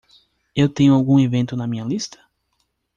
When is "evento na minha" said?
1.19-1.83